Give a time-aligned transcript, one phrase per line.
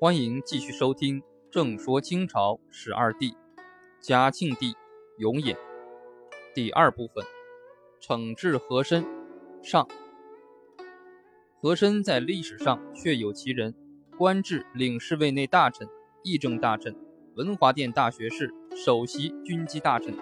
[0.00, 1.20] 欢迎继续收听
[1.50, 3.30] 《正说清朝十二帝》，
[4.00, 4.76] 嘉庆帝
[5.16, 5.56] 永琰
[6.54, 7.24] 第二部分，
[8.00, 9.04] 惩治和珅
[9.60, 9.88] 上。
[11.60, 13.74] 和珅在历史上确有其人，
[14.16, 15.88] 官至领侍卫内大臣、
[16.22, 16.94] 议政大臣、
[17.34, 20.14] 文华殿大学士、首席军机大臣。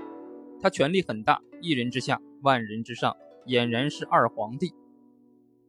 [0.58, 3.14] 他权力很大，一人之下，万人之上，
[3.46, 4.72] 俨然是二皇帝。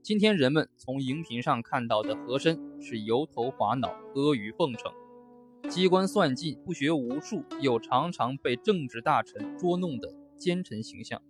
[0.08, 4.90] 今天人们从荧屏上看到的和珅是油头滑脑、阿谀奉承、
[5.70, 11.22] 机关算尽、不学无术，又常常被政治大臣捉弄的奸臣形象。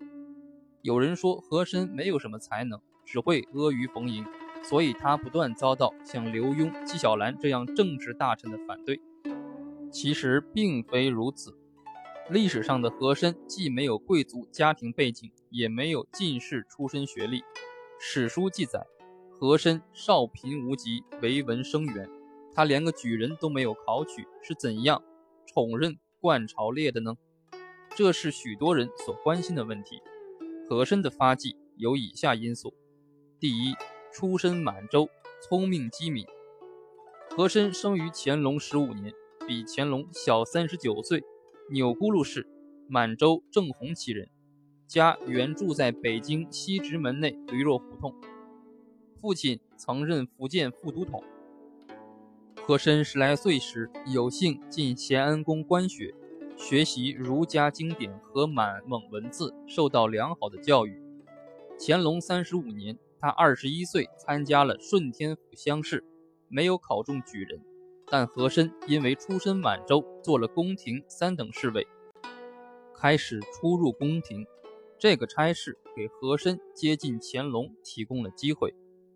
[0.84, 4.23] 有人说和珅没有什么才能，只会阿谀逢迎，
[4.62, 9.02] 所以他不断遭到像刘墉、纪晓岚这样政治大臣的反对。
[9.91, 11.57] 其实并非如此。
[12.30, 17.41] 历史上的和珅既没有贵族家庭背景，也没有进士出身学历。
[17.99, 18.85] 史书记载，
[19.31, 22.07] 和珅少贫无疾，为文生源。
[22.53, 25.03] 他连个举人都没有考取，是怎样
[25.48, 27.15] 宠任冠朝列的呢？
[27.95, 29.99] 这是许多人所关心的问题。
[30.70, 32.73] 和珅的发迹有以下因素：
[33.40, 33.73] 第一，
[34.12, 35.09] 出身满洲，
[35.41, 36.25] 聪明机敏。
[37.31, 39.12] 和珅生于乾隆十五年，
[39.48, 41.23] 比乾隆小三十九岁，
[41.71, 42.48] 钮钴禄氏，
[42.87, 44.29] 满洲正红旗人。
[44.88, 48.16] 家原住在北京西直门内驴肉胡同，
[49.20, 51.21] 父亲曾任福建副都统。
[52.66, 56.15] 和珅十来岁时，有幸进咸安宫观学，
[56.55, 61.02] 学习儒家经典和满蒙文字，受到良好的教育。
[61.77, 66.03] 乾隆三十五年，他二十一岁参加了顺天府乡试，
[66.47, 67.59] 没有考中举人，
[68.06, 71.85] 但和珅因为出身满洲，做了宫廷三等侍卫，
[72.96, 74.47] 开始出入宫廷。
[75.00, 78.74] 这个差事给和珅接近乾隆提供了机会，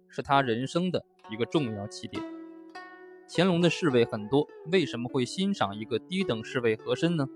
[0.07, 2.23] 是他人生的一个重要起点。
[3.27, 7.27] 乾隆的侍卫很多，为什么会欣赏一个低等侍卫和珅呢？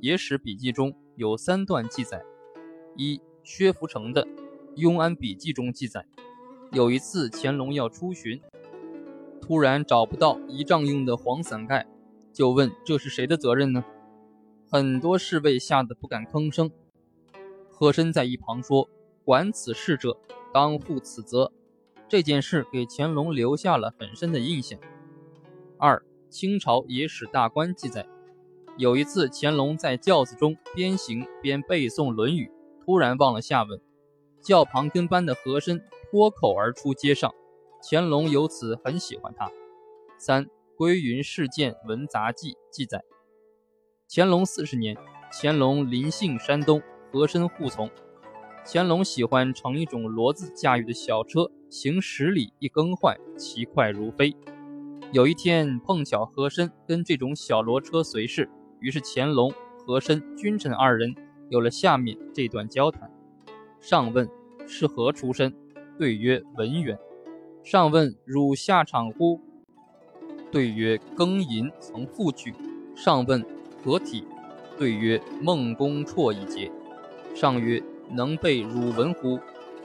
[0.00, 2.22] 野史笔记中有三段记载：
[2.96, 4.24] 一，薛福成的
[4.76, 6.06] 《雍安笔记》中记载，
[6.72, 8.40] 有一次乾隆要出巡，
[9.42, 11.86] 突然找不到仪仗用的黄伞盖，
[12.32, 13.84] 就问这是谁的责任呢？
[14.70, 16.70] 很多侍卫吓得不敢吭声。
[17.74, 18.88] 和珅在一旁说
[19.26, 20.16] ：“管此事者，
[20.52, 21.52] 当负此责。”
[22.08, 24.78] 这件事给乾隆留下了很深的印象。
[25.78, 28.06] 二，清朝野史大观记载，
[28.76, 32.46] 有一次乾隆在轿子中边行边背诵《论语》，
[32.84, 33.80] 突然忘了下文，
[34.40, 37.34] 轿旁跟班的和珅脱口而出接上，
[37.82, 39.50] 乾隆由此很喜欢他。
[40.16, 40.44] 三，
[40.76, 43.02] 《归云事件文杂记》记载，
[44.08, 44.96] 乾隆四十年，
[45.32, 46.80] 乾隆临幸山东。
[47.14, 47.88] 和珅护从，
[48.66, 54.34] 乾隆喜欢乘一种骡子驾驭的小车，行十里一更换，其快如飞。
[55.12, 59.52] 有一天碰巧和珅跟这种小骡车随侍，于是乾隆、
[59.86, 61.14] 和珅君臣二人
[61.50, 63.08] 有了下面这段交谈。
[63.80, 64.28] 上问
[64.66, 65.54] 是何出身？
[65.96, 66.98] 对曰文员。
[67.62, 69.40] 上问汝下场乎？
[70.50, 72.52] 对曰庚寅曾复举。
[72.96, 73.40] 上问
[73.84, 74.26] 何体？
[74.76, 76.68] 对曰孟公绰一节。
[77.34, 79.38] 上曰：“能背汝文乎？”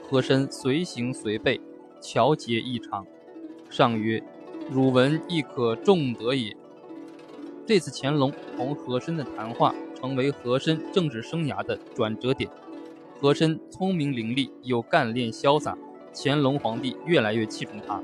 [0.08, 1.60] 和珅随行随背，
[2.00, 3.04] 巧解异常。
[3.68, 4.22] 上曰
[4.70, 6.56] ：“汝文亦可重德也。”
[7.66, 12.50] 这次乾隆同和珅的谈话，成为和珅政治生涯的转折点。
[13.20, 15.76] 和珅聪明伶俐，又干练潇洒，
[16.14, 18.02] 乾隆皇帝越来越器重他。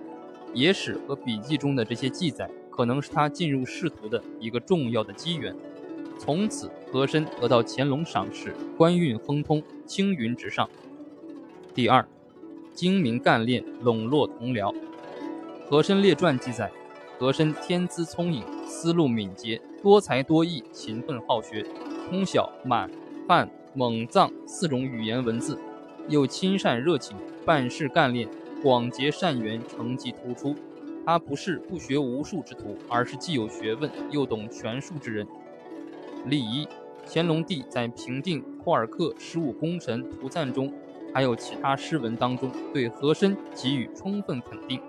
[0.55, 5.55] 野史和笔记中的这些记载，可能是他进入仕途的一个重要的机缘。
[6.19, 10.69] 从此，和珅得到乾隆赏识，官运亨通，青云直上。
[11.75, 12.07] 第二，
[12.73, 14.73] 精明干练，笼络同僚。
[15.69, 16.71] 《和珅列传》记载，
[17.19, 21.65] 和珅天资聪颖，思路敏捷，多才多艺，勤奋好学，
[22.09, 22.91] 通晓满、
[23.29, 25.59] 汉、蒙、藏四种语言文字，
[26.09, 28.29] 又亲善热情，办事干练，
[28.63, 30.57] 广结善缘，成绩突出。
[31.05, 35.27] 他不是不学无术之徒，而是既有学问又懂权术之人。
[36.27, 36.67] 例一，
[37.07, 40.73] 乾隆帝在平定库尔克十五功臣图赞中，
[41.15, 44.81] 还有其他诗文当中，对和珅给予充分肯定。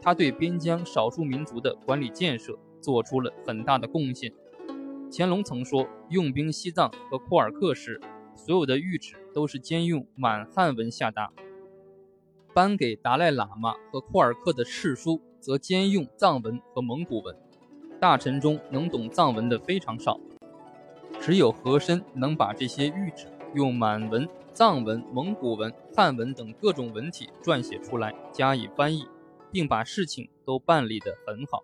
[0.00, 4.32] 他对边疆少数民族的管理建设做出了很大的贡献。
[5.12, 8.00] 乾隆曾说，用兵西藏和库尔克时，
[8.36, 11.32] 所有的谕旨都是兼用满汉文下达；
[12.54, 17.36] 颁给达赖喇嘛和库尔克的敕书，则兼用藏文和蒙古文。
[18.00, 20.18] 大臣中能懂藏文的非常少。
[21.18, 29.06] 只有和珅能把这些谕旨用满文、藏文、蒙古文、汉文等各种文体撰写出来，加以翻译，
[29.50, 31.62] 并把事情都办理得很好。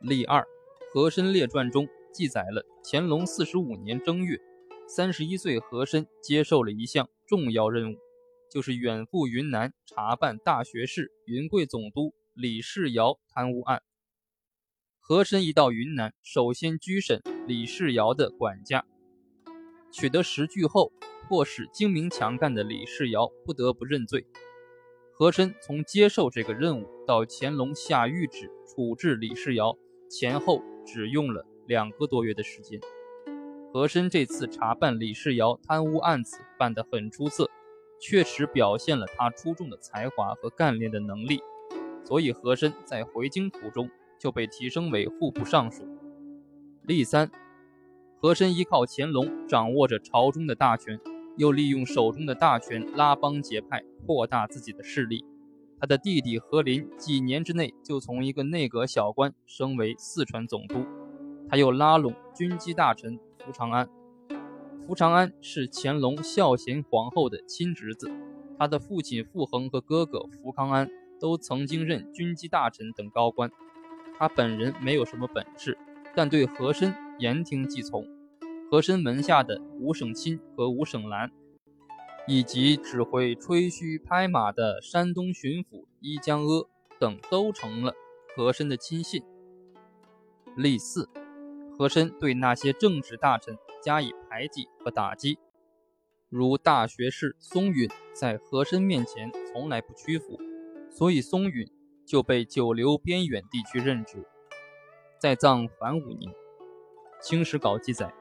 [0.00, 0.42] 例二，
[0.92, 4.38] 《和珅列传》中记载了乾隆四十五年正月，
[4.86, 7.96] 三十一岁和珅接受了一项重要任务，
[8.50, 13.82] 就是远赴云南查办大学士、云贵总督李世尧贪污案。
[15.08, 18.84] 和珅一到云南，首先拘审李世尧的管家，
[19.90, 20.92] 取得实据后，
[21.26, 24.26] 迫使精明强干的李世尧不得不认罪。
[25.14, 29.74] 和珅从接受这个任务到乾隆下谕旨处置李世尧，
[30.10, 32.78] 前后只用了两个多月的时间。
[33.72, 37.50] 和珅这次查办李世尧贪污案子办得很出色，
[37.98, 41.40] 确实表现了他出众的才华和干练的能力，
[42.04, 43.88] 所以和珅在回京途中
[44.18, 45.86] 就被提升为户部尚书。
[46.82, 47.30] 例三，
[48.20, 51.00] 和珅依靠乾隆掌握着朝中的大权。
[51.36, 55.24] 又利用手中的大权拉帮结派，扩大自己的势力。
[55.78, 60.84] 他的弟弟和林几年之内就从一个内阁小官升为四川总督。
[61.48, 63.88] 他又拉拢军机大臣福长安。
[64.84, 68.10] 福长安是乾隆孝贤皇后的亲侄子，
[68.58, 70.90] 他的父亲傅恒和哥哥福康安
[71.20, 73.48] 都曾经任军机大臣等高官。
[74.18, 75.78] 他本人没有什么本事，
[76.14, 78.04] 但对和珅言听计从。
[78.70, 81.30] 和珅门下的吴省亲和吴省兰，
[82.26, 86.68] 以及指挥吹嘘拍马的山东巡抚伊江阿
[86.98, 87.94] 等，都成了
[88.36, 89.22] 和珅的亲信。
[90.54, 91.08] 例四，
[91.78, 95.38] 和珅对那些正直大臣加以排挤和打击，
[96.28, 100.38] 如大学士松允在和珅面前从来不屈服，
[100.90, 101.66] 所以松允
[102.08, 104.26] 就被久留边远地区任职。
[105.20, 106.32] 在藏凡五年，
[107.20, 108.12] 《清史稿》记载。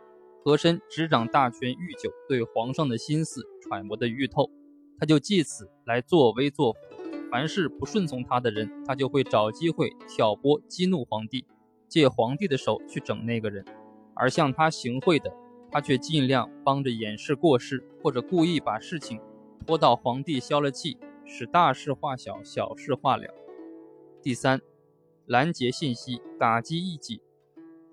[0.44, 4.50] 和珅执掌大权愈久，对皇上的心思揣摩得愈透，
[4.98, 6.80] 他就借此来作威作福。
[7.30, 11.46] 凡是不顺从他的人，他就会找机会挑拨激怒皇帝，
[11.90, 13.62] 借皇帝的手去整那个人；
[14.14, 15.30] 而向他行贿的，
[15.70, 19.20] 他却尽量帮着掩饰过失，或者故意把事情
[19.66, 23.28] 拖到皇帝消了气，使大事化小，小事化了。
[24.28, 24.62] 第三，
[25.26, 27.22] 拦截信息，打击异己。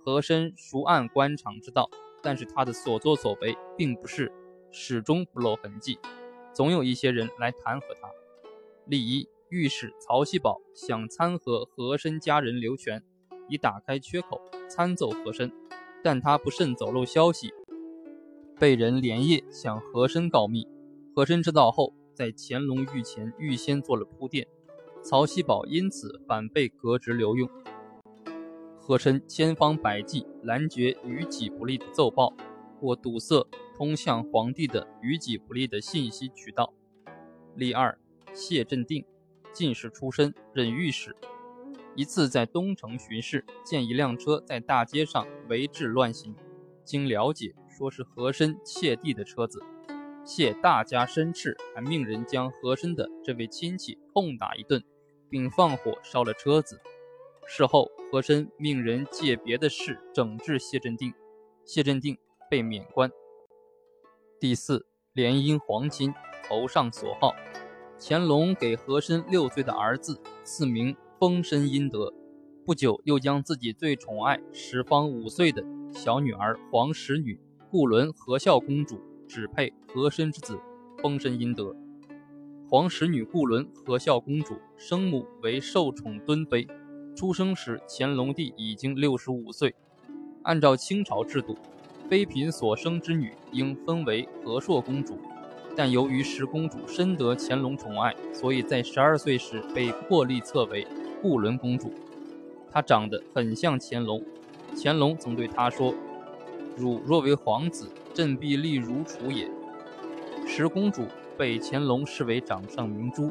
[0.01, 1.89] 和珅熟谙官场之道。
[2.25, 4.33] 但是他的所作所为并不是
[4.73, 5.97] 始终不露痕迹，
[6.53, 8.11] 总有一些人来弹劾他。
[8.87, 13.01] 例一，御史曹锡宝想参劾和珅家人刘全，
[13.49, 15.53] 以打开缺口，参奏和珅，
[16.03, 17.55] 但他不慎走漏消息，
[18.59, 20.67] 被人连夜向和珅告密。
[21.15, 24.49] 和珅知道后，在乾隆御前预先做了铺垫，
[25.05, 27.47] 曹锡宝因此反被革职留用。
[28.79, 32.35] 和珅千方百计拦截于己不利的奏报，
[32.81, 33.47] 或堵塞
[33.77, 36.73] 通向皇帝的于己不利的信息渠道。
[37.55, 37.99] 例二，
[38.33, 39.05] 谢镇定，
[39.53, 41.15] 进士出身，任御史。
[41.95, 46.35] 一次在东城巡视，见一辆车在大街上围治乱行，
[46.83, 49.63] 经了解，说是和珅窃地的车子。
[50.25, 54.83] 谢大加申斥，还命人将和珅的这位亲戚痛打一顿，
[55.35, 56.81] 并放火烧了车子。
[57.45, 61.13] 事后，和珅命人借别的事整治谢镇定，
[61.65, 62.17] 谢镇定
[62.49, 63.11] 被免官。
[64.39, 66.15] 第四，联姻皇亲，
[66.49, 67.35] 头上所好。
[67.99, 72.15] 乾隆给和珅六岁的儿子赐名丰绅殷德，
[72.65, 77.37] 不久又将自己最宠爱、十方五岁的小女儿皇十女
[77.73, 80.57] 固伦和孝公主指配和珅之子
[81.03, 81.75] 丰绅殷德。
[82.75, 86.67] 皇十女固伦和孝公主生母为受宠敦妃。
[87.15, 89.73] 出生时，乾隆帝已经六十五岁。
[90.43, 91.57] 按照清朝制度，
[92.11, 95.17] 妃嫔所生之女应分为和硕公主，
[95.77, 100.85] 但由于十公主深得乾隆宠爱，所以在十二岁时被破例册为
[101.23, 101.93] 固伦公主。
[102.73, 104.21] 她长得很像乾隆，
[104.77, 105.95] 乾隆曾对她说
[106.77, 109.49] ：“汝若为皇子，朕必立汝储也。”
[110.45, 111.03] 十公主
[111.37, 113.31] 被乾隆视为掌上明珠。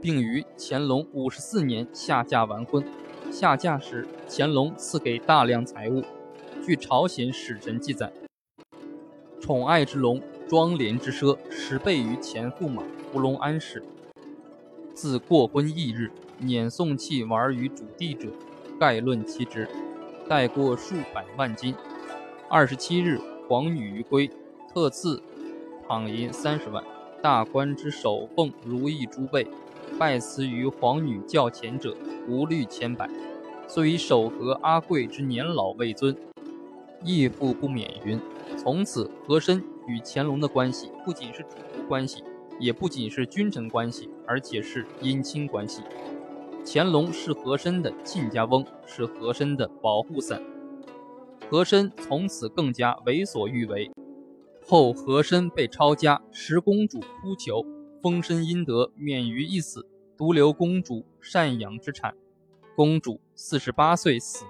[0.00, 2.84] 并于乾隆五十四年下嫁完婚。
[3.30, 6.02] 下嫁时，乾隆赐给大量财物。
[6.64, 8.12] 据朝鲜使臣记载，
[9.40, 13.82] 宠爱之龙，庄廉之奢，十倍于前驸马胡隆安氏。
[14.94, 16.10] 自过婚翌日，
[16.42, 18.28] 辇送器玩于主地者，
[18.78, 19.68] 概论其值，
[20.28, 21.74] 带过数百万金。
[22.48, 24.30] 二十七日，皇女于归，
[24.72, 25.20] 特赐
[25.88, 26.82] 躺银三十万，
[27.22, 29.46] 大官之首奉如意珠贝。
[29.98, 31.96] 拜辞于皇女轿前者，
[32.28, 33.08] 无虑千百。
[33.68, 36.14] 虽以守和阿贵之年老未尊，
[37.04, 38.20] 亦复不免云。
[38.56, 42.24] 从此，和珅与乾隆的关系不仅是主仆关系，
[42.58, 45.82] 也不仅是君臣关系，而且是姻亲关系。
[46.64, 50.42] 乾隆是和珅的亲家翁，是和珅的保护伞。
[51.48, 53.88] 和珅从此更加为所欲为。
[54.68, 57.64] 后和珅被抄家，十公主哭求，
[58.02, 62.12] 封身阴德，免于一死，独留公主赡养之产。
[62.74, 64.44] 公主四十八岁死。